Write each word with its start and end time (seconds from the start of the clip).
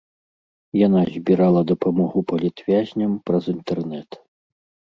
Яна 0.87 1.03
збірала 1.17 1.61
дапамогу 1.73 2.25
палітвязням 2.33 3.11
праз 3.31 3.43
інтэрнэт. 3.57 4.09